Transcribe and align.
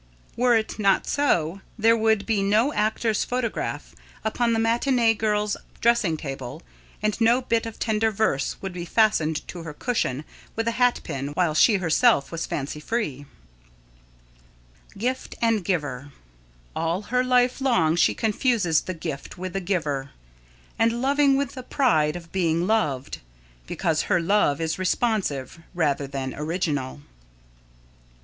Were 0.35 0.55
it 0.57 0.79
not 0.79 1.05
so, 1.05 1.61
there 1.77 1.95
would 1.95 2.25
be 2.25 2.41
no 2.41 2.73
actor's 2.73 3.23
photograph 3.23 3.93
upon 4.23 4.51
the 4.51 4.59
matinée 4.59 5.15
girl's 5.15 5.55
dressing 5.79 6.17
table, 6.17 6.63
and 7.03 7.21
no 7.21 7.39
bit 7.43 7.67
of 7.67 7.77
tender 7.77 8.09
verse 8.09 8.55
would 8.63 8.73
be 8.73 8.83
fastened 8.83 9.47
to 9.49 9.61
her 9.61 9.75
cushion 9.75 10.25
with 10.55 10.67
a 10.67 10.71
hat 10.81 11.01
pin, 11.03 11.27
while 11.35 11.53
she 11.53 11.75
herself 11.75 12.31
was 12.31 12.47
fancy 12.47 12.79
free. 12.79 13.27
[Sidenote: 14.87 14.97
Gift 14.97 15.35
and 15.39 15.63
Giver] 15.63 16.11
All 16.75 17.03
her 17.03 17.23
life 17.23 17.61
long 17.61 17.95
she 17.95 18.15
confuses 18.15 18.81
the 18.81 18.95
gift 18.95 19.37
with 19.37 19.53
the 19.53 19.61
giver, 19.61 20.09
and 20.79 20.99
loving 20.99 21.37
with 21.37 21.51
the 21.51 21.61
pride 21.61 22.15
of 22.15 22.31
being 22.31 22.65
loved, 22.65 23.19
because 23.67 24.01
her 24.01 24.19
love 24.19 24.59
is 24.59 24.79
responsive 24.79 25.59
rather 25.75 26.07
than 26.07 26.33
original. 26.33 27.01